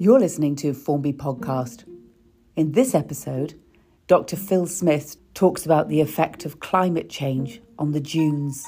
You're 0.00 0.20
listening 0.20 0.54
to 0.56 0.74
Formby 0.74 1.12
Podcast. 1.12 1.82
In 2.54 2.70
this 2.70 2.94
episode, 2.94 3.58
Dr. 4.06 4.36
Phil 4.36 4.68
Smith 4.68 5.16
talks 5.34 5.66
about 5.66 5.88
the 5.88 6.00
effect 6.00 6.44
of 6.44 6.60
climate 6.60 7.10
change 7.10 7.60
on 7.80 7.90
the 7.90 7.98
dunes. 7.98 8.64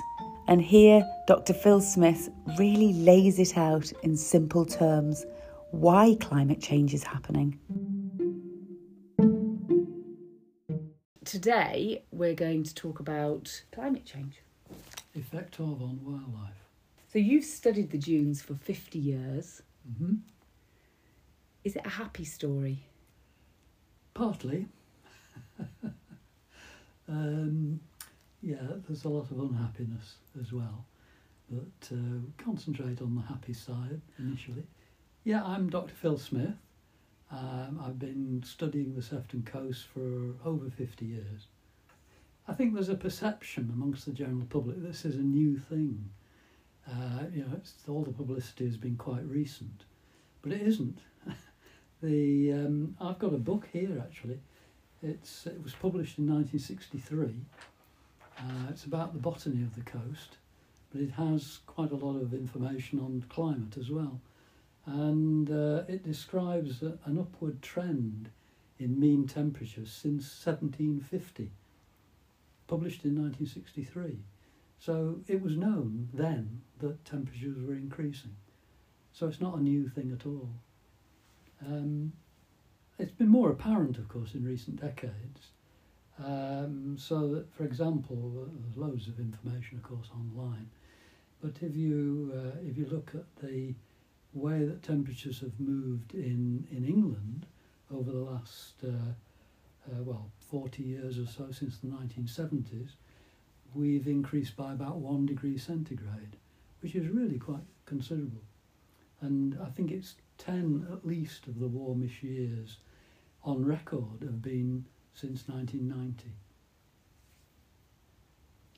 And 0.49 0.61
here, 0.61 1.09
Dr. 1.29 1.55
Phil 1.55 1.81
Smith 1.81 2.31
really 2.59 2.93
lays 2.95 3.39
it 3.39 3.57
out 3.57 3.93
in 4.03 4.17
simple 4.17 4.67
terms 4.67 5.25
why 5.71 6.17
climate 6.21 6.61
change 6.61 6.95
is 6.95 7.05
happening. 7.05 7.57
Today, 11.25 12.03
we're 12.11 12.35
going 12.35 12.65
to 12.65 12.75
talk 12.75 12.99
about 12.99 13.63
climate 13.71 14.05
change. 14.05 14.43
Effect 15.15 15.61
of 15.61 15.81
on 15.81 16.01
wildlife. 16.03 16.57
So, 17.07 17.21
you've 17.21 17.45
studied 17.45 17.93
the 17.93 17.99
dunes 17.99 18.43
for 18.43 18.57
50 18.57 18.99
years. 18.99 19.63
hmm 19.97 20.15
Is 21.63 21.77
it 21.77 21.83
a 21.85 21.91
happy 21.91 22.25
story? 22.25 22.87
Partly. 24.15 24.67
um, 27.09 27.81
yeah, 28.43 28.57
there's 28.89 29.05
a 29.05 29.09
lot 29.09 29.31
of 29.31 29.39
unhappiness 29.39 30.15
as 30.41 30.53
well, 30.53 30.87
but 31.51 31.95
uh, 31.95 32.43
concentrate 32.43 33.03
on 33.03 33.15
the 33.15 33.23
happy 33.23 33.53
side 33.53 34.01
initially. 34.19 34.63
Yeah, 35.25 35.45
I'm 35.45 35.69
Dr. 35.69 35.95
Phil 35.95 36.17
Smith. 36.17 36.55
Um, 37.31 37.81
I've 37.85 37.99
been 37.99 38.43
studying 38.45 38.95
the 38.95 39.03
Sefton 39.03 39.43
Coast 39.43 39.87
for 39.93 40.35
over 40.45 40.71
50 40.71 41.05
years. 41.05 41.47
I 42.49 42.55
think 42.55 42.75
there's 42.75 42.89
a 42.89 42.95
perception 42.95 43.71
amongst 43.73 44.07
the 44.07 44.13
general 44.13 44.47
public 44.49 44.83
this 44.83 45.05
is 45.05 45.17
a 45.17 45.23
new 45.23 45.59
thing. 45.59 46.11
Uh, 46.91 47.25
you 47.33 47.43
know, 47.43 47.61
all 47.87 48.03
the 48.03 48.11
publicity 48.13 48.65
has 48.65 48.79
been 48.79 48.97
quite 48.97 49.25
recent, 49.27 49.85
but 50.43 50.53
it 50.53 50.63
isn't. 50.63 50.99
The 52.03 52.53
um, 52.53 52.97
I've 53.01 53.19
got 53.19 53.35
a 53.35 53.39
book 53.39 53.69
here 53.73 54.03
actually. 54.03 54.39
It's 55.03 55.47
it 55.47 55.63
was 55.63 55.75
published 55.75 56.19
in 56.19 56.27
1963. 56.27 57.35
Uh, 58.39 58.43
it's 58.71 58.85
about 58.85 59.13
the 59.13 59.19
botany 59.19 59.63
of 59.63 59.75
the 59.75 59.83
coast, 59.83 60.39
but 60.93 61.03
it 61.03 61.11
has 61.13 61.61
quite 61.67 61.91
a 61.91 61.97
lot 61.97 62.17
of 62.17 62.33
information 62.33 62.99
on 62.99 63.25
climate 63.29 63.77
as 63.79 63.91
well, 63.91 64.21
and 64.87 65.51
uh, 65.51 65.83
it 65.89 66.05
describes 66.05 66.83
a, 66.83 66.99
an 67.05 67.19
upward 67.19 67.61
trend 67.63 68.31
in 68.79 68.99
mean 68.99 69.27
temperatures 69.27 69.93
since 69.93 70.25
1750. 70.45 71.51
Published 72.67 73.05
in 73.05 73.21
1963. 73.21 74.19
So 74.79 75.21
it 75.27 75.43
was 75.43 75.57
known 75.57 76.09
then 76.15 76.63
that 76.79 77.05
temperatures 77.05 77.57
were 77.63 77.75
increasing. 77.75 78.37
So 79.13 79.27
it's 79.27 79.41
not 79.41 79.59
a 79.59 79.63
new 79.63 79.89
thing 79.89 80.17
at 80.19 80.25
all. 80.25 80.49
Um, 81.67 82.13
it's 82.99 83.13
been 83.13 83.29
more 83.29 83.51
apparent, 83.51 83.99
of 83.99 84.09
course, 84.09 84.35
in 84.35 84.45
recent 84.45 84.81
decades. 84.81 85.49
Um, 86.23 86.97
so 86.99 87.29
that, 87.29 87.53
for 87.55 87.65
example, 87.65 88.49
there's 88.63 88.77
loads 88.77 89.09
of 89.09 89.19
information, 89.19 89.79
of 89.79 89.83
course, 89.83 90.09
online. 90.15 90.69
But 91.43 91.63
if 91.63 91.75
you 91.75 92.33
uh, 92.35 92.59
if 92.69 92.77
you 92.77 92.87
look 92.87 93.13
at 93.15 93.25
the 93.43 93.75
way 94.35 94.65
that 94.65 94.83
temperatures 94.83 95.41
have 95.41 95.59
moved 95.59 96.15
in 96.15 96.67
in 96.71 96.85
England 96.85 97.47
over 97.93 98.11
the 98.11 98.19
last 98.19 98.75
uh, 98.85 98.89
uh, 99.91 100.03
well 100.05 100.31
40 100.51 100.83
years 100.83 101.19
or 101.19 101.27
so 101.27 101.51
since 101.51 101.79
the 101.79 101.87
1970s, 101.87 102.91
we've 103.75 104.07
increased 104.07 104.57
by 104.57 104.73
about 104.73 104.97
one 104.97 105.25
degree 105.25 105.57
centigrade, 105.57 106.37
which 106.83 106.95
is 106.95 107.09
really 107.09 107.39
quite 107.39 107.65
considerable. 107.87 108.43
And 109.23 109.59
I 109.65 109.71
think 109.71 109.91
it's 109.91 110.15
10 110.41 110.89
at 110.93 111.07
least 111.07 111.47
of 111.47 111.61
the 111.61 111.69
warmest 111.69 112.23
years 112.23 112.79
on 113.45 113.65
record 113.65 114.23
have 114.23 114.43
been 114.43 114.85
since 115.15 115.49
1990. 115.49 116.33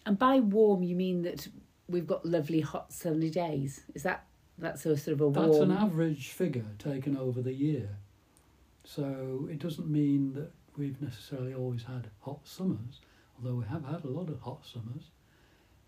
And 0.04 0.18
by 0.18 0.40
warm, 0.40 0.82
you 0.82 0.96
mean 0.96 1.22
that 1.22 1.48
we've 1.88 2.06
got 2.06 2.26
lovely 2.26 2.60
hot 2.60 2.92
sunny 2.92 3.30
days? 3.30 3.82
Is 3.94 4.02
that 4.02 4.26
that's 4.58 4.84
a 4.86 4.96
sort 4.96 5.14
of 5.14 5.20
a 5.20 5.28
warm? 5.28 5.50
That's 5.50 5.62
an 5.62 5.72
average 5.72 6.30
figure 6.30 6.66
taken 6.78 7.16
over 7.16 7.40
the 7.40 7.52
year. 7.52 7.88
So 8.84 9.48
it 9.50 9.58
doesn't 9.58 9.88
mean 9.88 10.32
that 10.34 10.50
we've 10.76 11.00
necessarily 11.00 11.54
always 11.54 11.84
had 11.84 12.08
hot 12.20 12.40
summers, 12.44 13.00
although 13.36 13.56
we 13.56 13.64
have 13.66 13.84
had 13.84 14.04
a 14.04 14.08
lot 14.08 14.28
of 14.28 14.40
hot 14.40 14.64
summers, 14.64 15.10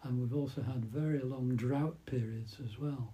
and 0.02 0.20
we've 0.20 0.38
also 0.38 0.62
had 0.62 0.84
very 0.84 1.20
long 1.20 1.56
drought 1.56 1.96
periods 2.06 2.58
as 2.64 2.78
well, 2.78 3.12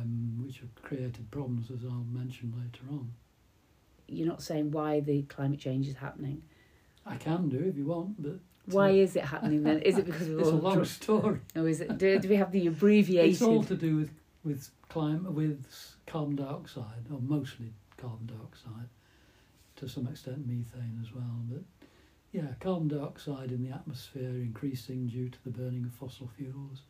um, 0.00 0.42
which 0.44 0.58
have 0.60 0.74
created 0.82 1.30
problems, 1.30 1.70
as 1.70 1.84
I'll 1.84 2.06
mention 2.10 2.52
later 2.56 2.84
on. 2.90 3.12
You're 4.06 4.28
not 4.28 4.42
saying 4.42 4.70
why 4.72 5.00
the 5.00 5.22
climate 5.22 5.60
change 5.60 5.86
is 5.88 5.94
happening. 5.96 6.42
I 7.06 7.16
can 7.16 7.48
do 7.48 7.58
if 7.58 7.76
you 7.76 7.86
want, 7.86 8.20
but 8.22 8.38
Why 8.66 8.90
is 8.90 9.16
it 9.16 9.24
happening 9.24 9.62
then? 9.62 9.80
Is 9.80 9.98
it 9.98 10.04
because 10.06 10.28
of 10.28 10.38
it's 10.40 10.48
a 10.48 10.52
all 10.52 10.58
long 10.58 10.74
dr- 10.74 10.88
story. 10.88 11.40
or 11.56 11.68
is 11.68 11.80
it? 11.80 11.96
Do, 11.98 12.18
do 12.18 12.28
we 12.28 12.36
have 12.36 12.52
the 12.52 12.66
abbreviated? 12.66 13.32
It's 13.32 13.42
all 13.42 13.62
to 13.64 13.74
do 13.76 13.96
with 13.96 14.10
with 14.44 14.70
climate, 14.88 15.32
with 15.32 15.66
carbon 16.06 16.36
dioxide, 16.36 17.04
or 17.12 17.20
mostly 17.20 17.72
carbon 17.96 18.26
dioxide, 18.26 18.88
to 19.76 19.88
some 19.88 20.06
extent 20.08 20.46
methane 20.46 20.98
as 21.02 21.14
well. 21.14 21.36
But 21.48 21.62
yeah, 22.32 22.48
carbon 22.60 22.88
dioxide 22.88 23.50
in 23.52 23.62
the 23.62 23.70
atmosphere 23.74 24.30
increasing 24.30 25.06
due 25.08 25.28
to 25.28 25.38
the 25.44 25.50
burning 25.50 25.84
of 25.84 25.92
fossil 25.92 26.28
fuels, 26.36 26.82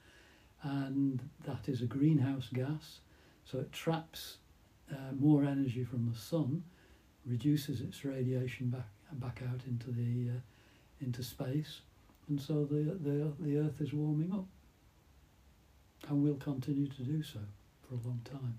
and 0.63 1.21
that 1.45 1.69
is 1.69 1.83
a 1.83 1.87
greenhouse 1.87 2.49
gas, 2.53 3.01
so 3.45 3.59
it 3.59 3.73
traps 3.73 4.39
uh, 4.93 5.13
more 5.19 5.45
energy 5.45 5.85
from 5.85 6.09
the 6.11 6.19
sun, 6.19 6.63
reduces 7.27 7.81
its 7.81 8.05
radiation 8.05 8.69
back 8.69 8.89
back 9.13 9.43
out 9.51 9.61
into 9.67 9.91
the 9.91 10.31
uh, 10.31 10.41
into 11.01 11.23
space, 11.23 11.81
and 12.29 12.41
so 12.41 12.65
the 12.65 12.97
the 13.03 13.33
the 13.41 13.59
Earth 13.59 13.81
is 13.81 13.93
warming 13.93 14.33
up 14.33 14.47
and 16.09 16.23
will 16.23 16.37
continue 16.37 16.87
to 16.89 17.03
do 17.03 17.23
so 17.23 17.41
for 17.87 17.95
a 17.95 18.09
long 18.09 18.21
time. 18.25 18.59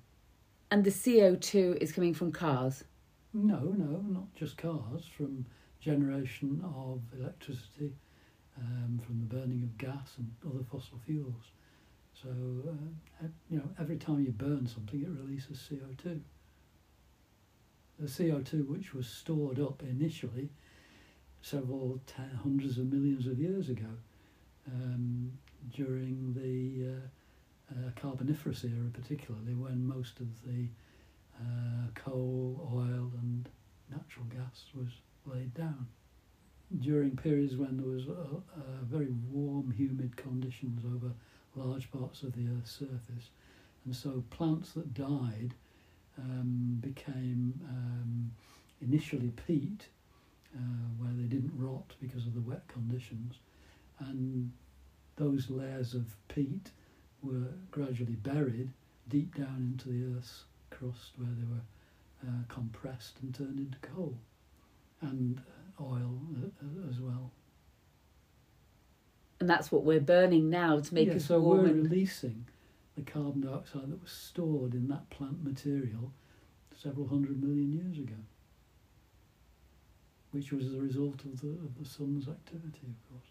and 0.70 0.84
the 0.84 0.92
CO 0.92 1.36
two 1.36 1.78
is 1.82 1.92
coming 1.92 2.14
from 2.14 2.32
cars. 2.32 2.84
No, 3.34 3.60
no, 3.60 4.02
not 4.10 4.34
just 4.36 4.58
cars, 4.58 5.06
from 5.18 5.46
generation 5.80 6.62
of 6.76 7.02
electricity, 7.18 7.94
um, 8.58 9.00
from 9.06 9.20
the 9.20 9.26
burning 9.36 9.64
of 9.64 9.78
gas 9.78 10.18
and 10.18 10.30
other 10.46 10.64
fossil 10.70 11.00
fuels. 11.06 11.52
So, 12.22 12.30
uh, 12.30 13.28
you 13.50 13.58
know, 13.58 13.70
every 13.80 13.98
time 13.98 14.24
you 14.24 14.32
burn 14.32 14.68
something, 14.68 15.02
it 15.02 15.09
releases 15.09 15.58
CO2. 15.58 16.20
The 18.00 18.08
CO2, 18.08 18.68
which 18.68 18.94
was 18.94 19.08
stored 19.08 19.59
up 19.59 19.82
initially 19.82 20.50
several 21.42 22.00
ten, 22.06 22.30
hundreds 22.44 22.78
of 22.78 22.92
millions 22.92 23.26
of 23.26 23.40
years 23.40 23.70
ago, 23.70 23.90
um, 24.68 25.32
during 25.74 26.34
the 26.34 26.94
uh, 26.94 27.74
uh, 27.74 27.92
Carboniferous 28.00 28.64
era, 28.64 28.90
particularly 28.94 29.56
when 29.56 29.88
most 29.88 30.20
of 30.20 30.28
the 30.44 30.68
uh, 31.40 31.88
coal, 31.96 32.70
oil, 32.74 33.12
and 33.22 33.50
natural 33.90 34.26
gas 34.26 34.66
was 34.76 34.90
laid 35.26 35.53
down. 35.56 35.88
During 36.80 37.18
periods 37.18 37.56
when 37.58 37.78
there 37.78 37.86
was 37.86 38.08
uh, 38.08 38.38
uh, 38.56 38.84
very 38.84 39.09
warm, 39.30 39.72
humid 39.72 40.16
conditions 40.16 40.84
over 40.86 41.14
large 41.56 41.92
parts 41.92 42.24
of 42.24 42.34
the 42.34 42.48
Earth's 42.50 42.72
surface, 42.72 43.30
and 43.86 43.96
so 43.96 44.24
plants 44.30 44.72
that 44.72 44.94
died 44.94 45.54
um, 46.18 46.78
became 46.80 47.59
um, 47.68 48.32
initially 48.82 49.32
peat, 49.48 49.88
uh, 50.56 50.59
where 50.98 51.12
they 51.14 51.24
didn't 51.24 51.52
rot 51.58 51.94
because 52.02 52.26
of 52.26 52.34
the 52.34 52.42
wet 52.42 52.68
conditions, 52.68 53.36
and 54.00 54.52
those 55.18 55.50
layers 55.50 55.94
of 55.94 56.16
peat 56.30 56.72
were 57.22 57.53
gradually 57.70 58.16
buried 58.16 58.70
deep 59.09 59.35
down 59.35 59.73
into 59.73 59.90
the 59.90 60.18
Earth's 60.18 60.46
crust 60.70 61.12
where 61.18 61.29
they 61.38 61.46
were 61.46 62.29
uh, 62.29 62.44
compressed 62.47 63.18
and 63.22 63.35
turned 63.35 63.59
into 63.59 63.78
coal. 63.79 64.18
And 65.02 65.40
uh, 65.40 65.60
oil 65.82 66.20
uh, 66.38 66.48
uh, 66.66 66.90
as 66.90 67.00
well. 67.00 67.32
And 69.40 69.50
that's 69.50 69.72
what 69.72 69.84
we're 69.84 70.00
burning 70.00 70.50
now 70.50 70.80
to 70.80 70.94
make 70.94 71.08
yeah, 71.08 71.16
us 71.16 71.26
so 71.26 71.40
warm. 71.40 71.64
we're 71.64 71.68
and- 71.70 71.84
releasing 71.90 72.46
the 72.96 73.02
carbon 73.02 73.42
dioxide 73.42 73.90
that 73.90 74.02
was 74.02 74.12
stored 74.12 74.74
in 74.74 74.88
that 74.90 75.10
plant 75.10 75.44
material 75.44 76.12
several 76.76 77.08
hundred 77.08 77.42
million 77.42 77.72
years 77.72 77.98
ago, 77.98 78.16
which 80.32 80.52
was 80.52 80.72
the 80.72 80.80
result 80.80 81.24
of 81.26 81.42
the 81.42 81.50
of 81.50 81.78
the 81.80 81.86
sun's 81.86 82.28
activity, 82.28 82.88
of 82.88 83.10
course. 83.10 83.28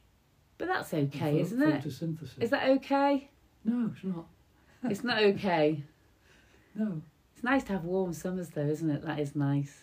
but 0.58 0.68
that's 0.68 0.92
okay, 0.94 1.32
pho- 1.32 1.38
isn't 1.38 1.62
it? 1.62 1.82
Photosynthesis. 1.84 2.40
Is 2.42 2.50
that 2.50 2.68
okay? 2.70 3.30
No, 3.64 3.90
it's 3.94 4.04
not. 4.04 4.26
It's 4.84 5.04
not 5.04 5.22
okay. 5.22 5.82
No, 6.72 7.02
It's 7.34 7.42
nice 7.42 7.64
to 7.64 7.72
have 7.72 7.84
warm 7.84 8.12
summers, 8.12 8.50
though, 8.50 8.60
isn't 8.68 8.88
it? 8.88 9.02
That 9.04 9.18
is 9.18 9.34
nice. 9.34 9.76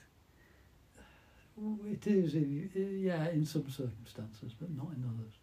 It 1.85 2.05
is. 2.07 2.35
Yeah, 2.35 3.29
in 3.29 3.45
some 3.45 3.69
circumstances, 3.69 4.53
but 4.59 4.69
not 4.75 4.87
in 4.95 5.03
others. 5.03 5.33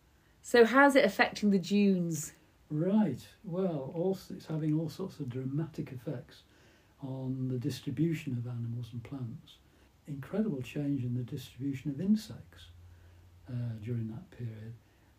So, 0.43 0.64
how's 0.64 0.94
it 0.94 1.05
affecting 1.05 1.50
the 1.50 1.58
dunes? 1.58 2.32
Right. 2.70 3.26
Well, 3.44 3.93
also 3.94 4.34
it's 4.34 4.46
having 4.46 4.78
all 4.78 4.88
sorts 4.88 5.19
of 5.20 5.28
dramatic 5.28 5.93
effects 5.93 6.43
on 7.02 7.49
the 7.49 7.58
distribution 7.58 8.32
of 8.38 8.46
animals 8.46 8.88
and 8.93 9.02
plants, 9.02 9.58
incredible 10.06 10.62
change 10.62 11.05
in 11.05 11.14
the 11.14 11.22
distribution 11.22 11.90
of 11.90 12.00
insects 12.00 12.69
uh, 13.49 13.52
during 13.82 14.08
that 14.08 14.31
period. 14.31 14.75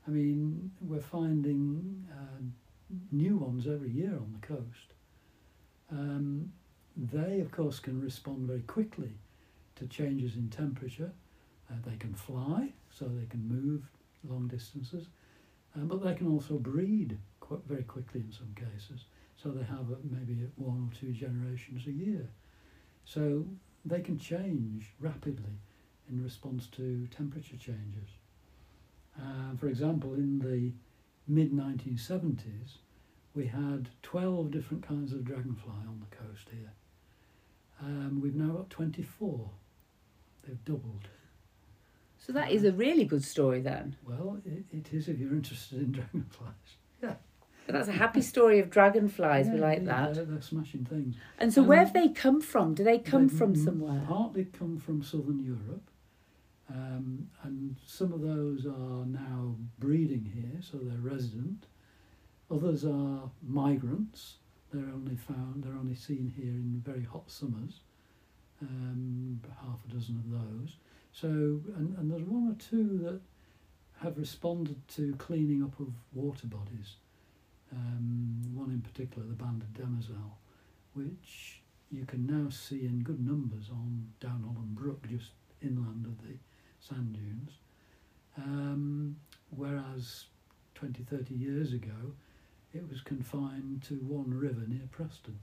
I 0.07 0.11
mean, 0.11 0.71
we're 0.81 1.01
finding 1.01 2.05
uh, 2.11 2.41
new 3.11 3.37
ones 3.37 3.67
every 3.67 3.89
year 3.89 4.15
on 4.15 4.35
the 4.39 4.47
coast. 4.47 4.93
Um, 5.91 6.51
they, 6.95 7.39
of 7.39 7.51
course, 7.51 7.79
can 7.79 8.01
respond 8.01 8.47
very 8.47 8.61
quickly 8.61 9.11
to 9.75 9.87
changes 9.87 10.35
in 10.35 10.49
temperature. 10.49 11.11
Uh, 11.69 11.75
they 11.85 11.95
can 11.97 12.13
fly, 12.13 12.69
so 12.89 13.05
they 13.05 13.25
can 13.25 13.47
move 13.47 13.83
long 14.27 14.47
distances, 14.47 15.07
um, 15.75 15.87
but 15.87 16.03
they 16.03 16.13
can 16.13 16.31
also 16.31 16.55
breed 16.55 17.17
quite 17.39 17.61
very 17.67 17.83
quickly 17.83 18.21
in 18.21 18.31
some 18.31 18.53
cases. 18.55 19.05
So 19.35 19.49
they 19.49 19.63
have 19.63 19.91
uh, 19.91 19.95
maybe 20.09 20.37
one 20.55 20.89
or 20.89 20.99
two 20.99 21.11
generations 21.11 21.87
a 21.87 21.91
year. 21.91 22.27
So 23.03 23.45
they 23.83 24.01
can 24.01 24.17
change 24.17 24.93
rapidly 24.99 25.59
in 26.09 26.23
response 26.23 26.67
to 26.67 27.07
temperature 27.07 27.57
changes. 27.57 28.09
Uh, 29.19 29.55
for 29.57 29.67
example, 29.67 30.13
in 30.13 30.39
the 30.39 30.71
mid 31.27 31.51
1970s, 31.51 32.77
we 33.33 33.47
had 33.47 33.89
12 34.03 34.51
different 34.51 34.87
kinds 34.87 35.13
of 35.13 35.25
dragonfly 35.25 35.73
on 35.87 35.99
the 35.99 36.15
coast 36.15 36.47
here. 36.51 36.71
Um, 37.81 38.21
we've 38.21 38.35
now 38.35 38.53
got 38.53 38.69
24. 38.69 39.49
They've 40.47 40.63
doubled. 40.65 41.07
So 42.17 42.33
that 42.33 42.51
is 42.51 42.63
a 42.63 42.71
really 42.71 43.05
good 43.05 43.23
story 43.23 43.61
then. 43.61 43.95
Well, 44.07 44.39
it, 44.45 44.65
it 44.71 44.93
is 44.93 45.07
if 45.07 45.19
you're 45.19 45.33
interested 45.33 45.79
in 45.79 45.91
dragonflies. 45.99 46.77
Yeah. 47.01 47.13
But 47.65 47.73
that's 47.73 47.87
a 47.87 47.93
happy 47.93 48.21
story 48.21 48.59
of 48.59 48.69
dragonflies. 48.69 49.47
we 49.47 49.57
like 49.57 49.79
yeah, 49.79 49.85
that. 49.85 50.13
They're, 50.15 50.25
they're 50.25 50.41
smashing 50.41 50.85
things. 50.85 51.15
And 51.39 51.53
so, 51.53 51.61
Um, 51.61 51.67
where 51.67 51.79
have 51.79 51.93
they 51.93 52.09
come 52.09 52.41
from? 52.41 52.73
Do 52.75 52.83
they 52.83 52.99
come 52.99 53.27
from 53.27 53.55
somewhere? 53.55 54.03
Partly 54.07 54.45
come 54.45 54.77
from 54.77 55.01
southern 55.01 55.39
Europe, 55.39 55.89
um, 56.69 57.27
and 57.43 57.75
some 57.85 58.13
of 58.13 58.21
those 58.21 58.65
are 58.67 59.05
now 59.05 59.55
breeding 59.79 60.25
here, 60.25 60.61
so 60.61 60.77
they're 60.77 60.97
resident. 60.99 61.65
Others 62.51 62.85
are 62.85 63.31
migrants. 63.41 64.37
They're 64.71 64.93
only 64.93 65.15
found, 65.15 65.63
they're 65.63 65.77
only 65.77 65.95
seen 65.95 66.33
here 66.35 66.51
in 66.51 66.81
very 66.85 67.03
hot 67.03 67.31
summers. 67.31 67.81
Um, 68.61 69.41
half 69.61 69.79
a 69.89 69.93
dozen 69.93 70.15
of 70.15 70.31
those. 70.31 70.77
So, 71.11 71.27
and, 71.27 71.95
and 71.97 72.11
there's 72.11 72.23
one 72.23 72.49
or 72.49 72.55
two 72.55 72.99
that 73.03 73.21
have 74.01 74.17
responded 74.17 74.85
to 74.89 75.13
cleaning 75.15 75.63
up 75.63 75.79
of 75.79 75.93
water 76.13 76.47
bodies. 76.47 76.95
Um, 77.71 78.41
one 78.53 78.71
in 78.71 78.81
particular, 78.81 79.27
the 79.27 79.33
banded 79.33 79.73
demoiselle, 79.73 80.37
which 80.93 81.61
you 81.91 82.05
can 82.05 82.25
now 82.25 82.49
see 82.49 82.85
in 82.85 83.01
good 83.03 83.25
numbers 83.25 83.69
on 83.69 84.07
Down 84.19 84.43
Holland 84.43 84.75
Brook, 84.75 85.07
just 85.09 85.31
inland 85.61 86.05
of 86.05 86.21
the 86.25 86.35
sand 86.79 87.13
dunes. 87.13 87.51
Um, 88.37 89.15
whereas 89.49 90.25
20, 90.75 91.03
30 91.03 91.33
years 91.33 91.73
ago, 91.73 92.13
it 92.73 92.87
was 92.89 93.01
confined 93.01 93.83
to 93.87 93.95
one 93.95 94.33
river 94.33 94.63
near 94.67 94.87
Preston. 94.91 95.39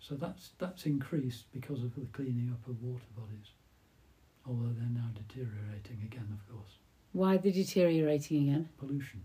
So 0.00 0.14
that's 0.14 0.50
that's 0.58 0.86
increased 0.86 1.46
because 1.52 1.82
of 1.82 1.94
the 1.94 2.06
cleaning 2.12 2.50
up 2.52 2.68
of 2.68 2.82
water 2.82 3.04
bodies, 3.16 3.50
although 4.46 4.72
they're 4.78 4.88
now 4.88 5.10
deteriorating 5.14 6.00
again, 6.04 6.28
of 6.32 6.54
course. 6.54 6.78
Why 7.12 7.34
are 7.34 7.38
they 7.38 7.50
deteriorating 7.50 8.48
again? 8.48 8.68
Pollution. 8.78 9.22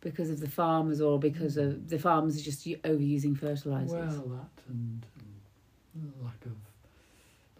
Because 0.00 0.30
of 0.30 0.38
the 0.40 0.48
farmers, 0.48 1.00
or 1.00 1.18
because 1.18 1.56
of 1.56 1.88
the 1.88 1.98
farmers 1.98 2.38
are 2.38 2.42
just 2.42 2.64
overusing 2.64 3.36
fertilizers? 3.36 3.90
Well, 3.90 4.38
that 4.38 4.62
and 4.68 5.04
um, 5.96 6.12
lack 6.22 6.46
of 6.46 6.56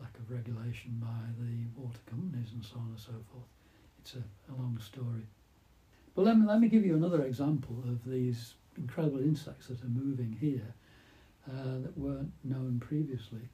lack 0.00 0.16
of 0.18 0.30
regulation 0.30 0.96
by 1.00 1.26
the 1.40 1.82
water 1.82 1.98
companies 2.08 2.52
and 2.54 2.64
so 2.64 2.76
on 2.76 2.88
and 2.90 2.98
so 2.98 3.12
forth. 3.32 3.48
It's 4.00 4.14
a, 4.14 4.52
a 4.52 4.54
long 4.56 4.78
story. 4.80 5.26
But 6.14 6.24
let 6.24 6.38
me, 6.38 6.46
let 6.46 6.60
me 6.60 6.68
give 6.68 6.84
you 6.86 6.94
another 6.94 7.24
example 7.24 7.76
of 7.88 8.04
these 8.04 8.54
incredible 8.76 9.20
insects 9.20 9.66
that 9.66 9.82
are 9.82 9.88
moving 9.88 10.36
here 10.40 10.74
uh, 11.48 11.78
that 11.82 11.96
weren't 11.96 12.32
known 12.44 12.80
previously. 12.80 13.48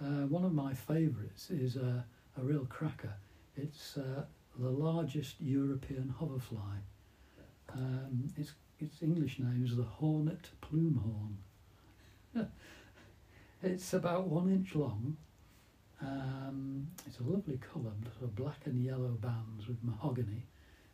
Uh, 0.00 0.26
one 0.26 0.44
of 0.44 0.52
my 0.52 0.74
favourites 0.74 1.50
is 1.50 1.76
a, 1.76 2.04
a 2.38 2.42
real 2.42 2.66
cracker. 2.68 3.14
It's 3.56 3.96
uh, 3.96 4.24
the 4.58 4.68
largest 4.68 5.36
European 5.40 6.14
hoverfly. 6.18 6.78
Um, 7.72 8.30
its, 8.36 8.52
its 8.80 9.02
English 9.02 9.38
name 9.38 9.64
is 9.64 9.76
the 9.76 9.82
hornet 9.82 10.50
plumehorn. 10.60 11.36
it's 13.62 13.92
about 13.94 14.28
one 14.28 14.50
inch 14.50 14.74
long. 14.74 15.16
Um, 16.00 16.88
it's 17.06 17.20
a 17.20 17.22
lovely 17.22 17.58
colour, 17.58 17.92
sort 18.12 18.24
of 18.24 18.36
black 18.36 18.66
and 18.66 18.84
yellow 18.84 19.16
bands 19.20 19.66
with 19.66 19.82
mahogany. 19.82 20.44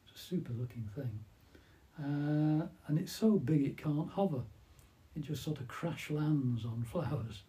It's 0.05 0.21
a 0.21 0.25
super 0.25 0.53
looking 0.53 0.89
thing. 0.95 1.25
Uh, 1.99 2.67
and 2.87 2.99
it's 2.99 3.13
so 3.13 3.33
big 3.33 3.65
it 3.65 3.77
can't 3.77 4.11
hover. 4.11 4.43
It 5.17 5.23
just 5.23 5.43
sort 5.43 5.61
of 5.61 5.69
crash 5.69 6.11
lands 6.11 6.65
on 6.65 6.85
flowers. 6.91 7.43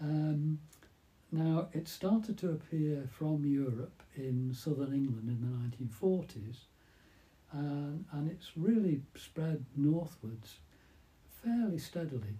Um, 0.00 0.58
now, 1.30 1.68
it 1.72 1.88
started 1.88 2.38
to 2.38 2.50
appear 2.50 3.08
from 3.10 3.44
Europe 3.44 4.02
in 4.16 4.54
southern 4.54 4.92
England 4.92 5.28
in 5.28 5.40
the 5.40 5.86
1940s, 5.96 6.56
and, 7.52 8.04
and 8.12 8.30
it's 8.30 8.52
really 8.56 9.00
spread 9.16 9.64
northwards 9.76 10.58
fairly 11.42 11.78
steadily. 11.78 12.38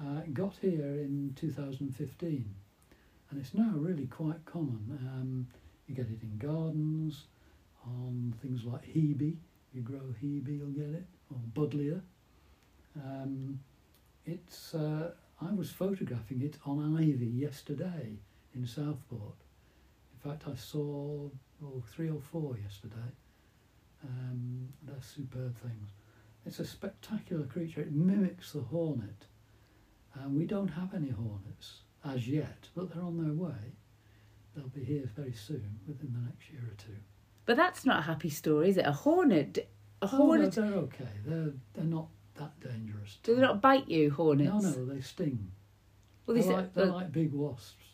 Uh, 0.00 0.22
got 0.32 0.54
here 0.60 0.86
in 0.86 1.34
2015, 1.38 2.54
and 3.30 3.40
it's 3.40 3.54
now 3.54 3.72
really 3.74 4.06
quite 4.06 4.44
common. 4.46 4.98
Um, 5.02 5.46
you 5.86 5.94
get 5.94 6.06
it 6.06 6.22
in 6.22 6.38
gardens, 6.38 7.24
on 7.84 8.34
things 8.40 8.64
like 8.64 8.86
hebe. 8.86 9.36
You 9.72 9.82
grow 9.82 10.14
hebe, 10.22 10.58
you'll 10.58 10.68
get 10.68 10.94
it, 10.94 11.04
or 11.30 11.38
buddleia. 11.54 12.00
Um, 12.96 13.60
it's. 14.26 14.74
Uh, 14.74 15.12
I 15.42 15.52
was 15.54 15.70
photographing 15.70 16.42
it 16.42 16.58
on 16.66 16.96
ivy 16.98 17.26
yesterday 17.26 18.18
in 18.54 18.66
Southport. 18.66 19.36
In 20.12 20.30
fact, 20.30 20.44
I 20.46 20.54
saw 20.54 21.30
oh, 21.64 21.82
three 21.94 22.10
or 22.10 22.20
four 22.20 22.56
yesterday. 22.62 23.10
Um, 24.04 24.68
they're 24.82 25.00
superb 25.00 25.56
things. 25.58 25.90
It's 26.44 26.58
a 26.58 26.66
spectacular 26.66 27.44
creature. 27.44 27.80
It 27.80 27.92
mimics 27.92 28.52
the 28.52 28.60
hornet. 28.60 29.26
And 30.14 30.36
we 30.36 30.44
don't 30.44 30.68
have 30.68 30.92
any 30.94 31.10
hornets 31.10 31.82
as 32.04 32.26
yet, 32.28 32.68
but 32.74 32.92
they're 32.92 33.02
on 33.02 33.22
their 33.22 33.32
way. 33.34 33.72
They'll 34.54 34.68
be 34.68 34.84
here 34.84 35.08
very 35.16 35.32
soon, 35.32 35.78
within 35.86 36.12
the 36.12 36.20
next 36.28 36.50
year 36.50 36.62
or 36.62 36.74
two. 36.76 36.96
But 37.46 37.56
that's 37.56 37.84
not 37.86 38.00
a 38.00 38.02
happy 38.02 38.30
story, 38.30 38.68
is 38.70 38.76
it? 38.76 38.86
A 38.86 38.92
hornet. 38.92 39.70
A 40.02 40.04
Oh, 40.06 40.08
hornet. 40.08 40.52
they're, 40.52 40.64
they're 40.68 40.78
okay. 40.80 41.08
They're 41.26 41.52
they're 41.74 41.84
not 41.84 42.08
that 42.40 42.60
dangerous. 42.60 43.18
Do 43.22 43.34
they 43.34 43.42
not 43.42 43.60
bite 43.60 43.88
you, 43.88 44.10
hornets? 44.10 44.62
No, 44.64 44.70
no, 44.70 44.84
they 44.86 45.00
sting. 45.00 45.50
Well, 46.26 46.36
they 46.36 46.42
they're 46.42 46.52
like, 46.56 46.74
they're 46.74 46.86
like 46.86 47.12
big 47.12 47.32
wasps, 47.32 47.84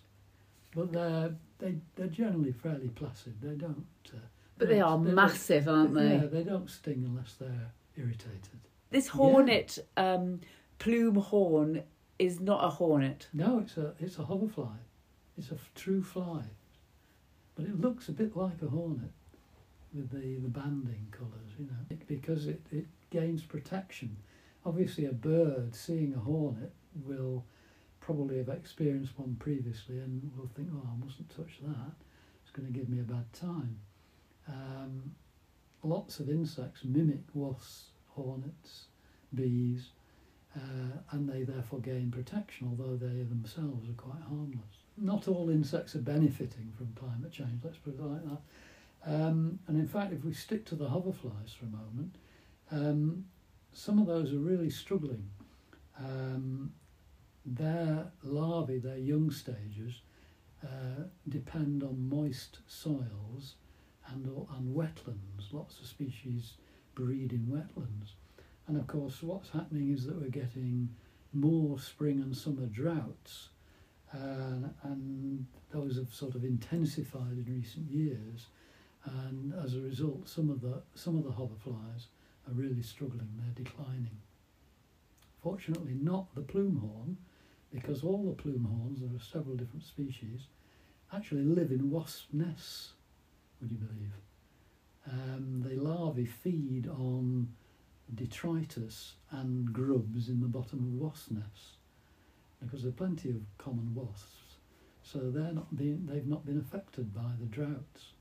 but 0.75 0.93
they're 0.93 1.35
they 1.59 1.77
they're 1.97 2.07
generally 2.09 2.53
fairly 2.53 2.89
placid. 2.89 3.35
They 3.43 3.55
don't. 3.55 3.87
Uh, 4.13 4.19
but 4.59 4.69
they 4.69 4.81
are 4.81 4.99
massive, 4.99 5.69
aren't 5.69 5.95
they? 5.95 6.17
Yeah, 6.17 6.27
they 6.27 6.43
don't 6.43 6.71
sting 6.71 7.05
unless 7.07 7.35
they're 7.35 7.73
irritated. 7.97 8.61
This 8.91 9.09
hornet, 9.09 9.79
um, 9.97 10.41
plume 10.79 11.17
horn, 11.17 11.83
is 12.19 12.41
not 12.41 12.65
a 12.65 12.69
hornet. 12.71 13.29
No, 13.33 13.59
it's 13.59 13.77
a 13.77 13.95
it's 13.99 14.19
a 14.19 14.25
hoverfly. 14.25 14.79
It's 15.39 15.51
a 15.51 15.55
f- 15.55 15.71
true 15.75 16.03
fly, 16.03 16.43
but 17.57 17.67
it 17.67 17.79
looks 17.81 18.09
a 18.09 18.13
bit 18.13 18.37
like 18.37 18.63
a 18.63 18.69
hornet 18.69 19.11
with 19.93 20.11
the, 20.11 20.37
the 20.41 20.49
banding 20.49 21.07
colours, 21.11 21.53
you 21.59 21.67
know, 21.67 21.97
because 22.07 22.47
it, 22.47 22.61
it 22.73 22.87
gains 23.11 23.43
protection. 23.43 24.17
Obviously, 24.67 25.07
a 25.07 25.13
bird 25.13 25.75
seeing 25.77 26.13
a 26.13 26.19
hornet 26.19 26.73
will 27.05 27.45
probably 28.01 28.39
have 28.39 28.49
experienced 28.49 29.17
one 29.17 29.37
previously 29.39 29.99
and 29.99 30.31
will 30.37 30.51
think, 30.57 30.69
oh, 30.75 30.89
I 30.93 31.05
mustn't 31.05 31.31
touch 31.31 31.61
that. 31.63 31.93
It's 32.43 32.51
going 32.51 32.67
to 32.67 32.77
give 32.77 32.89
me 32.89 32.99
a 32.99 33.05
bad 33.05 33.33
time. 33.33 33.79
Um, 34.49 35.15
lots 35.85 36.19
of 36.19 36.29
insects 36.29 36.85
mimic 36.85 37.23
wasps, 37.33 37.91
hornets, 38.09 38.87
bees, 39.35 39.91
uh, 40.57 40.99
and 41.13 41.29
they 41.29 41.45
therefore 41.45 41.81
gain 41.81 42.11
protection, 42.11 42.69
although 42.69 42.97
they 42.97 43.23
themselves 43.23 43.89
are 43.89 43.93
quite 43.93 44.23
harmless. 44.23 44.83
Not 44.97 45.29
all 45.29 45.49
insects 45.51 45.95
are 45.95 46.01
benefiting 46.01 46.73
from 46.77 46.93
climate 46.95 47.31
change, 47.31 47.61
let's 47.63 47.77
put 47.77 47.95
it 47.95 48.03
like 48.03 48.23
that. 48.25 48.41
Um, 49.05 49.61
and 49.69 49.79
in 49.79 49.87
fact, 49.87 50.13
if 50.13 50.25
we 50.25 50.33
stick 50.33 50.65
to 50.67 50.75
the 50.75 50.89
hoverflies 50.89 51.55
for 51.55 51.67
a 51.67 51.69
moment, 51.69 52.17
um, 52.73 53.27
some 53.77 53.99
of 53.99 54.07
those 54.07 54.33
are 54.33 54.39
really 54.39 54.71
struggling. 54.71 55.29
Um, 55.99 56.73
their 57.45 58.11
larvae, 58.23 58.79
their 58.79 58.97
young 58.97 59.31
stages, 59.31 60.01
uh, 60.65 61.05
depend 61.29 61.83
on 61.83 62.09
moist 62.09 62.61
soils 62.67 63.57
and, 64.09 64.25
and 64.25 64.75
wetlands. 64.75 65.53
Lots 65.53 65.79
of 65.79 65.87
species 65.87 66.55
breed 66.95 67.33
in 67.33 67.47
wetlands. 67.47 68.13
And 68.67 68.79
of 68.79 68.87
course, 68.87 69.23
what's 69.23 69.51
happening 69.51 69.93
is 69.93 70.07
that 70.07 70.19
we're 70.19 70.31
getting 70.31 70.89
more 71.35 71.79
spring 71.79 72.21
and 72.21 72.35
summer 72.35 72.67
droughts 72.67 73.51
uh, 74.15 74.71
and 74.85 75.47
those 75.71 75.97
have 75.97 76.15
sort 76.15 76.35
of 76.35 76.45
intensified 76.45 77.33
in 77.33 77.55
recent 77.55 77.91
years. 77.91 78.47
And 79.05 79.53
as 79.63 79.75
a 79.75 79.81
result, 79.81 80.29
some 80.29 80.49
of 80.49 80.63
the 80.63 80.83
some 80.95 81.17
of 81.17 81.25
the 81.25 81.31
hoverflies 81.31 82.07
are 82.47 82.53
really 82.53 82.83
struggling. 82.83 83.29
They're 83.39 83.65
declining. 83.65 84.19
Fortunately, 85.43 85.95
not 85.95 86.35
the 86.35 86.43
plume 86.43 86.79
horn, 86.79 87.17
because 87.73 88.03
all 88.03 88.25
the 88.25 88.43
plume 88.43 88.65
horns, 88.65 89.01
there 89.01 89.15
are 89.15 89.23
several 89.23 89.57
different 89.57 89.85
species, 89.85 90.47
actually 91.13 91.43
live 91.43 91.71
in 91.71 91.91
wasp 91.91 92.33
nests. 92.33 92.93
Would 93.61 93.71
you 93.71 93.79
believe? 93.79 94.13
Um, 95.11 95.63
the 95.65 95.77
larvae 95.77 96.27
feed 96.27 96.89
on 96.89 97.49
detritus 98.15 99.15
and 99.31 99.73
grubs 99.73 100.29
in 100.29 100.41
the 100.41 100.47
bottom 100.47 100.79
of 100.81 100.93
wasp 100.95 101.31
nests 101.33 101.77
because 102.61 102.83
there 102.83 102.91
are 102.91 102.95
plenty 102.95 103.31
of 103.31 103.37
common 103.59 103.95
wasps. 103.95 104.57
So 105.03 105.31
they're 105.31 105.53
not 105.53 105.77
being, 105.77 106.07
they've 106.07 106.27
not 106.27 106.45
been 106.45 106.59
affected 106.59 107.15
by 107.15 107.33
the 107.39 107.47
droughts 107.47 108.13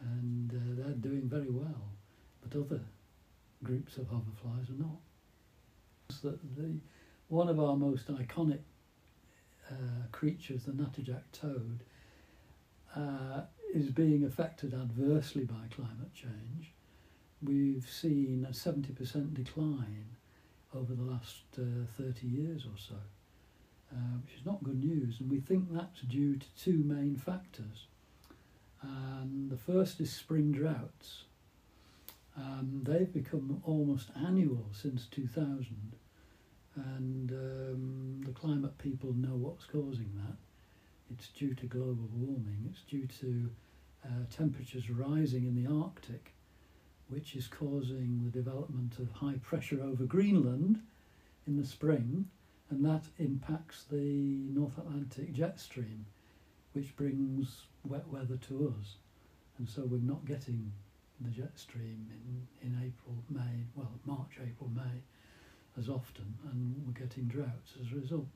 and 0.00 0.50
uh, 0.52 0.82
they're 0.82 0.94
doing 0.94 1.28
very 1.28 1.50
well. 1.50 1.92
But 2.42 2.58
other 2.58 2.80
groups 3.62 3.96
of 3.96 4.06
hoverflies 4.06 4.68
or 4.70 4.78
not. 4.78 4.98
That 6.22 6.56
the, 6.56 6.74
one 7.28 7.48
of 7.48 7.60
our 7.60 7.76
most 7.76 8.08
iconic 8.08 8.60
uh, 9.70 9.74
creatures, 10.12 10.64
the 10.64 10.72
natterjack 10.72 11.22
toad, 11.32 11.84
uh, 12.96 13.42
is 13.72 13.90
being 13.90 14.24
affected 14.24 14.74
adversely 14.74 15.44
by 15.44 15.68
climate 15.74 16.12
change. 16.12 16.72
We've 17.42 17.88
seen 17.88 18.46
a 18.48 18.52
70% 18.52 19.34
decline 19.34 20.16
over 20.74 20.94
the 20.94 21.02
last 21.02 21.44
uh, 21.58 21.86
30 21.96 22.26
years 22.26 22.64
or 22.64 22.76
so, 22.76 22.96
uh, 23.92 24.18
which 24.24 24.34
is 24.34 24.44
not 24.44 24.62
good 24.62 24.82
news. 24.82 25.20
And 25.20 25.30
we 25.30 25.40
think 25.40 25.72
that's 25.72 26.00
due 26.02 26.36
to 26.36 26.46
two 26.58 26.82
main 26.84 27.16
factors. 27.16 27.86
And 28.82 29.50
the 29.50 29.56
first 29.56 30.00
is 30.00 30.12
spring 30.12 30.52
droughts. 30.52 31.24
Um, 32.40 32.80
they've 32.84 33.12
become 33.12 33.60
almost 33.64 34.10
annual 34.16 34.66
since 34.72 35.06
2000, 35.06 35.92
and 36.76 37.30
um, 37.32 38.22
the 38.24 38.32
climate 38.32 38.78
people 38.78 39.12
know 39.12 39.36
what's 39.36 39.66
causing 39.66 40.10
that. 40.16 40.36
It's 41.12 41.28
due 41.28 41.54
to 41.54 41.66
global 41.66 42.08
warming, 42.14 42.66
it's 42.70 42.82
due 42.82 43.06
to 43.20 43.50
uh, 44.04 44.24
temperatures 44.34 44.88
rising 44.88 45.44
in 45.44 45.54
the 45.54 45.70
Arctic, 45.70 46.32
which 47.08 47.34
is 47.34 47.46
causing 47.46 48.22
the 48.24 48.30
development 48.30 48.98
of 48.98 49.10
high 49.12 49.38
pressure 49.42 49.82
over 49.82 50.04
Greenland 50.04 50.80
in 51.46 51.56
the 51.56 51.66
spring, 51.66 52.26
and 52.70 52.84
that 52.84 53.04
impacts 53.18 53.84
the 53.90 54.46
North 54.54 54.78
Atlantic 54.78 55.32
jet 55.32 55.58
stream, 55.58 56.06
which 56.72 56.96
brings 56.96 57.64
wet 57.84 58.06
weather 58.08 58.36
to 58.36 58.74
us. 58.80 58.94
And 59.58 59.68
so 59.68 59.82
we're 59.82 59.98
not 59.98 60.24
getting 60.24 60.72
the 61.20 61.30
jet 61.30 61.58
stream 61.58 62.08
in, 62.10 62.68
in 62.68 62.76
April, 62.78 63.16
May, 63.28 63.64
well, 63.74 63.92
March, 64.04 64.38
April, 64.42 64.70
May 64.74 65.02
as 65.78 65.88
often, 65.88 66.34
and 66.50 66.74
we're 66.86 67.00
getting 67.06 67.24
droughts 67.24 67.74
as 67.80 67.92
a 67.92 67.96
result. 67.96 68.26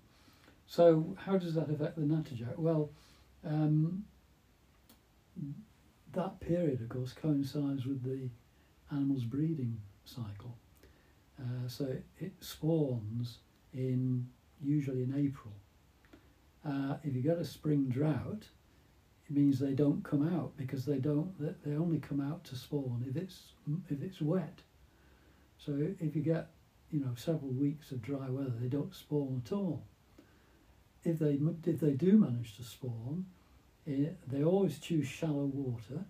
So, 0.66 1.16
how 1.18 1.36
does 1.36 1.54
that 1.54 1.70
affect 1.70 1.96
the 1.96 2.02
natterjack? 2.02 2.56
Well, 2.56 2.90
um, 3.44 4.04
that 6.12 6.40
period, 6.40 6.80
of 6.80 6.88
course, 6.88 7.12
coincides 7.12 7.86
with 7.86 8.02
the 8.02 8.28
animal's 8.90 9.24
breeding 9.24 9.80
cycle. 10.04 10.56
Uh, 11.38 11.68
so 11.68 11.84
it, 11.84 12.04
it, 12.18 12.32
spawns 12.40 13.38
in 13.72 14.28
usually 14.62 15.02
in 15.02 15.12
April. 15.16 15.52
Uh, 16.64 16.96
if 17.02 17.14
you 17.14 17.20
get 17.20 17.38
a 17.38 17.44
spring 17.44 17.88
drought, 17.88 18.44
it 19.28 19.34
means 19.34 19.58
they 19.58 19.72
don't 19.72 20.04
come 20.04 20.26
out 20.36 20.52
because 20.56 20.84
they 20.84 20.98
don't. 20.98 21.32
They 21.64 21.76
only 21.76 21.98
come 21.98 22.20
out 22.20 22.44
to 22.44 22.56
spawn 22.56 23.04
if 23.08 23.16
it's 23.16 23.52
if 23.88 24.02
it's 24.02 24.20
wet. 24.20 24.60
So 25.56 25.72
if 26.00 26.14
you 26.14 26.22
get 26.22 26.50
you 26.90 27.00
know 27.00 27.14
several 27.16 27.52
weeks 27.52 27.90
of 27.90 28.02
dry 28.02 28.28
weather, 28.28 28.52
they 28.60 28.68
don't 28.68 28.94
spawn 28.94 29.42
at 29.44 29.52
all. 29.52 29.84
If 31.04 31.18
they 31.18 31.38
if 31.64 31.80
they 31.80 31.92
do 31.92 32.18
manage 32.18 32.56
to 32.56 32.64
spawn, 32.64 33.26
it, 33.86 34.18
they 34.28 34.44
always 34.44 34.78
choose 34.78 35.06
shallow 35.06 35.46
water 35.46 36.04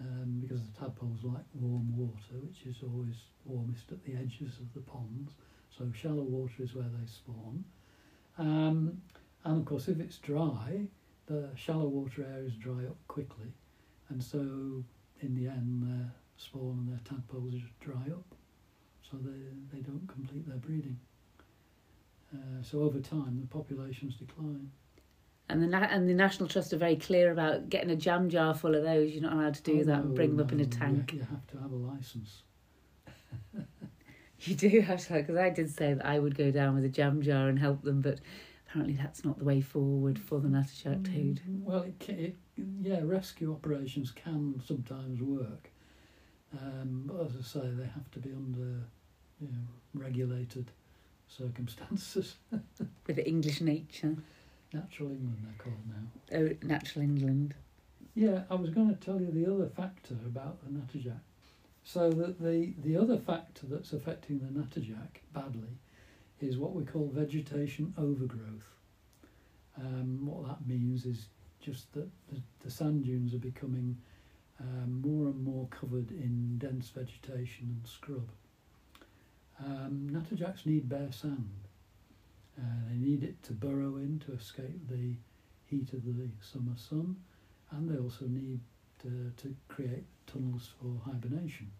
um, 0.00 0.38
because 0.40 0.62
the 0.62 0.80
tadpoles 0.80 1.24
like 1.24 1.44
warm 1.54 1.94
water, 1.96 2.40
which 2.42 2.66
is 2.66 2.82
always 2.82 3.16
warmest 3.44 3.92
at 3.92 4.02
the 4.04 4.14
edges 4.14 4.58
of 4.58 4.72
the 4.74 4.80
ponds. 4.80 5.32
So 5.76 5.90
shallow 5.94 6.22
water 6.22 6.62
is 6.62 6.74
where 6.74 6.84
they 6.84 7.06
spawn. 7.06 7.64
Um, 8.38 9.02
and 9.44 9.58
of 9.58 9.64
course, 9.64 9.88
if 9.88 10.00
it's 10.00 10.18
dry, 10.18 10.86
the 11.26 11.48
shallow 11.56 11.88
water 11.88 12.26
areas 12.34 12.54
dry 12.54 12.84
up 12.86 12.96
quickly, 13.08 13.52
and 14.08 14.22
so 14.22 14.38
in 15.20 15.34
the 15.34 15.48
end, 15.48 15.82
their 15.82 16.12
spawn 16.36 16.78
and 16.78 16.88
their 16.88 17.00
tadpoles 17.04 17.54
dry 17.80 18.12
up, 18.12 18.34
so 19.02 19.16
they 19.18 19.76
they 19.76 19.82
don't 19.82 20.06
complete 20.06 20.46
their 20.48 20.58
breeding. 20.58 20.98
Uh, 22.34 22.62
so 22.62 22.80
over 22.80 23.00
time, 23.00 23.38
the 23.40 23.46
populations 23.46 24.16
decline. 24.16 24.70
And 25.48 25.62
the 25.62 25.66
Na- 25.66 25.88
and 25.90 26.08
the 26.08 26.14
National 26.14 26.48
Trust 26.48 26.72
are 26.72 26.78
very 26.78 26.96
clear 26.96 27.30
about 27.30 27.68
getting 27.68 27.90
a 27.90 27.96
jam 27.96 28.30
jar 28.30 28.54
full 28.54 28.74
of 28.74 28.82
those. 28.82 29.12
You're 29.12 29.22
not 29.22 29.34
allowed 29.34 29.54
to 29.54 29.62
do 29.62 29.80
oh, 29.80 29.84
that 29.84 29.98
no, 29.98 30.02
and 30.02 30.14
bring 30.14 30.30
them 30.30 30.38
no, 30.38 30.44
up 30.44 30.52
in 30.52 30.60
a 30.60 30.66
tank. 30.66 31.12
You, 31.12 31.18
you 31.18 31.26
have 31.26 31.46
to 31.48 31.58
have 31.58 31.70
a 31.70 31.76
license. 31.76 32.42
you 34.40 34.54
do 34.54 34.80
have 34.80 35.06
to, 35.06 35.14
because 35.14 35.36
I 35.36 35.50
did 35.50 35.70
say 35.70 35.94
that 35.94 36.04
I 36.04 36.18
would 36.18 36.36
go 36.36 36.50
down 36.50 36.74
with 36.74 36.84
a 36.84 36.88
jam 36.88 37.20
jar 37.22 37.48
and 37.48 37.58
help 37.58 37.82
them, 37.82 38.00
but 38.00 38.20
apparently 38.74 38.96
that's 39.00 39.24
not 39.24 39.38
the 39.38 39.44
way 39.44 39.60
forward 39.60 40.18
for 40.18 40.40
the 40.40 40.48
natterjack 40.48 41.02
Mm, 41.02 41.36
toad. 41.36 41.40
Well, 41.46 41.82
it, 41.82 42.08
it, 42.08 42.36
yeah, 42.82 43.00
rescue 43.04 43.52
operations 43.52 44.10
can 44.10 44.60
sometimes 44.66 45.20
work, 45.22 45.70
um, 46.52 47.04
but 47.06 47.20
as 47.26 47.32
I 47.38 47.42
say, 47.42 47.70
they 47.70 47.84
have 47.86 48.10
to 48.12 48.18
be 48.18 48.30
under 48.32 48.80
you 49.40 49.48
know, 49.48 49.66
regulated 49.94 50.72
circumstances. 51.28 52.34
With 53.06 53.16
the 53.16 53.26
English 53.26 53.60
nature, 53.60 54.16
Natural 54.72 55.10
England, 55.10 55.38
they're 55.44 55.54
called 55.58 55.86
now. 55.88 56.38
oh, 56.38 56.66
natural 56.66 57.04
England. 57.04 57.54
Yeah, 58.16 58.42
I 58.50 58.54
was 58.54 58.70
going 58.70 58.88
to 58.88 58.94
tell 58.96 59.20
you 59.20 59.30
the 59.30 59.52
other 59.52 59.68
factor 59.68 60.14
about 60.26 60.58
the 60.64 60.70
natterjack. 60.70 61.20
So 61.84 62.10
that 62.10 62.40
the, 62.40 62.72
the 62.82 62.96
other 62.96 63.18
factor 63.18 63.66
that's 63.66 63.92
affecting 63.92 64.38
the 64.40 64.46
natterjack 64.46 65.20
badly 65.32 65.78
is 66.40 66.58
what 66.58 66.74
we 66.74 66.84
call 66.84 67.10
vegetation 67.12 67.94
overgrowth. 67.98 68.74
Um, 69.78 70.26
what 70.26 70.46
that 70.46 70.66
means 70.66 71.04
is 71.04 71.28
just 71.60 71.92
that 71.94 72.08
the, 72.28 72.40
the 72.62 72.70
sand 72.70 73.04
dunes 73.04 73.34
are 73.34 73.38
becoming 73.38 73.96
um, 74.60 75.00
more 75.00 75.26
and 75.26 75.42
more 75.42 75.66
covered 75.68 76.10
in 76.10 76.58
dense 76.58 76.90
vegetation 76.90 77.70
and 77.70 77.86
scrub. 77.86 78.28
Um, 79.58 80.08
natterjacks 80.10 80.66
need 80.66 80.88
bare 80.88 81.12
sand. 81.12 81.50
Uh, 82.58 82.88
they 82.88 82.96
need 82.96 83.24
it 83.24 83.42
to 83.44 83.52
burrow 83.52 83.96
in 83.96 84.22
to 84.26 84.32
escape 84.32 84.88
the 84.88 85.14
heat 85.66 85.92
of 85.92 86.04
the 86.04 86.28
summer 86.40 86.76
sun, 86.76 87.16
and 87.72 87.90
they 87.90 87.98
also 87.98 88.26
need 88.26 88.60
to, 89.02 89.32
to 89.36 89.54
create 89.68 90.04
tunnels 90.26 90.70
for 90.80 91.10
hibernation. 91.10 91.70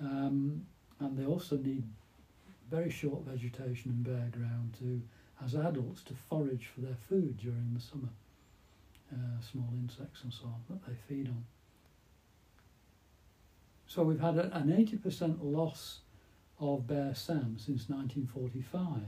Um, 0.00 0.66
and 1.00 1.18
they 1.18 1.26
also 1.26 1.56
need 1.56 1.84
very 2.70 2.90
short 2.90 3.24
vegetation 3.24 3.90
and 3.90 4.04
bare 4.04 4.30
ground 4.30 4.74
to, 4.78 5.02
as 5.44 5.54
adults, 5.54 6.02
to 6.04 6.14
forage 6.14 6.70
for 6.74 6.80
their 6.80 6.96
food 7.08 7.36
during 7.38 7.72
the 7.74 7.80
summer. 7.80 8.08
Uh, 9.12 9.40
small 9.40 9.68
insects 9.76 10.24
and 10.24 10.32
so 10.32 10.44
on 10.46 10.60
that 10.68 10.86
they 10.86 10.94
feed 11.08 11.28
on. 11.28 11.44
So 13.86 14.02
we've 14.02 14.20
had 14.20 14.38
a, 14.38 14.56
an 14.56 14.68
80% 14.68 15.38
loss 15.40 16.00
of 16.58 16.86
bare 16.86 17.14
sand 17.14 17.60
since 17.60 17.88
1945. 17.88 19.02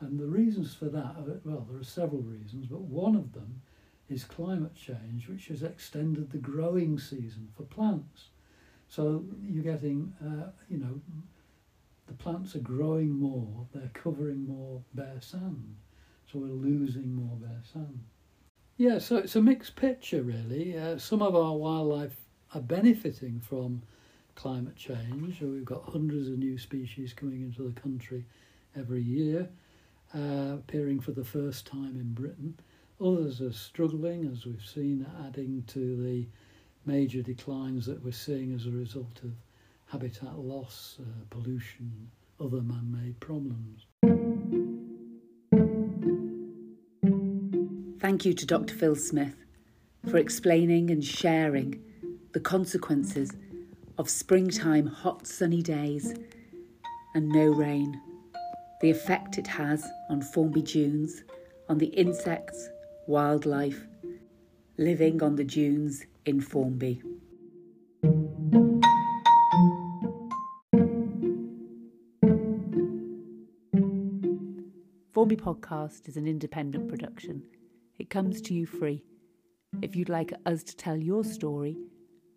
And 0.00 0.18
the 0.18 0.26
reasons 0.26 0.74
for 0.74 0.86
that, 0.86 1.16
are, 1.16 1.40
well, 1.44 1.66
there 1.68 1.80
are 1.80 1.84
several 1.84 2.22
reasons, 2.22 2.66
but 2.66 2.80
one 2.80 3.14
of 3.14 3.32
them 3.32 3.60
is 4.08 4.24
climate 4.24 4.74
change, 4.74 5.28
which 5.28 5.48
has 5.48 5.62
extended 5.62 6.30
the 6.30 6.38
growing 6.38 6.98
season 6.98 7.48
for 7.56 7.64
plants. 7.64 8.28
So 8.88 9.24
you're 9.42 9.62
getting, 9.62 10.12
uh, 10.24 10.50
you 10.68 10.78
know, 10.78 11.00
the 12.10 12.16
plants 12.16 12.56
are 12.56 12.60
growing 12.60 13.12
more, 13.20 13.68
they're 13.72 13.90
covering 13.94 14.44
more 14.44 14.82
bare 14.94 15.20
sand. 15.20 15.76
So 16.26 16.40
we're 16.40 16.48
losing 16.48 17.14
more 17.14 17.36
bare 17.36 17.62
sand. 17.72 18.00
Yeah, 18.76 18.98
so 18.98 19.16
it's 19.18 19.36
a 19.36 19.42
mixed 19.42 19.76
picture, 19.76 20.22
really. 20.22 20.76
Uh, 20.76 20.98
some 20.98 21.22
of 21.22 21.36
our 21.36 21.54
wildlife 21.56 22.16
are 22.52 22.60
benefiting 22.60 23.38
from 23.38 23.82
climate 24.34 24.74
change. 24.74 25.40
We've 25.40 25.64
got 25.64 25.84
hundreds 25.84 26.28
of 26.28 26.38
new 26.38 26.58
species 26.58 27.12
coming 27.12 27.42
into 27.42 27.62
the 27.62 27.80
country 27.80 28.24
every 28.76 29.02
year, 29.02 29.48
uh, 30.12 30.54
appearing 30.54 30.98
for 30.98 31.12
the 31.12 31.24
first 31.24 31.64
time 31.64 31.94
in 31.94 32.12
Britain. 32.12 32.58
Others 33.00 33.40
are 33.40 33.52
struggling, 33.52 34.28
as 34.32 34.46
we've 34.46 34.64
seen, 34.64 35.06
adding 35.24 35.62
to 35.68 36.02
the 36.02 36.26
major 36.86 37.22
declines 37.22 37.86
that 37.86 38.02
we're 38.02 38.10
seeing 38.10 38.52
as 38.52 38.66
a 38.66 38.70
result 38.70 39.20
of 39.22 39.30
habitat 39.90 40.38
loss, 40.38 40.98
uh, 41.00 41.04
pollution, 41.30 42.08
other 42.38 42.62
man 42.62 42.92
made 42.92 43.18
problems. 43.18 43.86
Thank 48.00 48.24
you 48.24 48.32
to 48.34 48.46
Dr. 48.46 48.74
Phil 48.74 48.94
Smith 48.94 49.34
for 50.08 50.18
explaining 50.18 50.90
and 50.90 51.04
sharing 51.04 51.82
the 52.32 52.40
consequences 52.40 53.32
of 53.98 54.08
springtime 54.08 54.86
hot 54.86 55.26
sunny 55.26 55.60
days 55.60 56.14
and 57.14 57.28
no 57.28 57.46
rain, 57.46 58.00
the 58.80 58.90
effect 58.90 59.38
it 59.38 59.48
has 59.48 59.84
on 60.08 60.22
Formby 60.22 60.62
dunes, 60.62 61.24
on 61.68 61.78
the 61.78 61.86
insects, 61.86 62.68
wildlife 63.08 63.84
living 64.78 65.20
on 65.20 65.34
the 65.34 65.44
dunes 65.44 66.06
in 66.24 66.40
Formby. 66.40 67.02
Podcast 75.40 76.08
is 76.08 76.16
an 76.16 76.26
independent 76.26 76.88
production. 76.88 77.42
It 77.98 78.10
comes 78.10 78.40
to 78.42 78.54
you 78.54 78.66
free. 78.66 79.02
If 79.82 79.96
you'd 79.96 80.08
like 80.08 80.32
us 80.46 80.62
to 80.64 80.76
tell 80.76 80.96
your 80.96 81.24
story, 81.24 81.76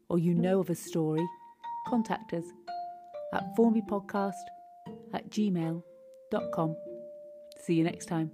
or 0.09 0.19
you 0.19 0.33
know 0.33 0.59
of 0.59 0.69
a 0.69 0.75
story, 0.75 1.25
contact 1.87 2.33
us 2.33 2.45
at 3.33 3.55
formbypodcast 3.57 4.33
at 5.13 5.29
gmail.com. 5.29 6.75
See 7.59 7.73
you 7.73 7.83
next 7.83 8.05
time. 8.05 8.31